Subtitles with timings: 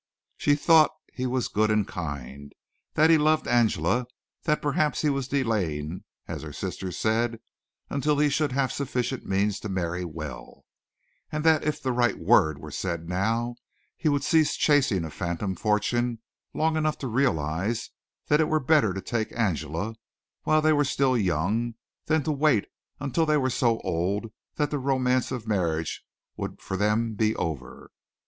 [0.35, 2.53] She thought he was good and kind,
[2.95, 4.07] that he loved Angela,
[4.45, 7.39] that perhaps he was delaying as her sister said
[7.87, 10.65] until he should have sufficient means to marry well,
[11.31, 13.57] and that if the right word were said now
[13.95, 16.17] he would cease chasing a phantom fortune
[16.51, 17.91] long enough to realize
[18.25, 19.93] that it were better to take Angela
[20.41, 21.75] while they were still young,
[22.07, 22.65] than to wait
[22.99, 26.03] until they were so old that the romance of marriage
[26.37, 27.91] would for them be over.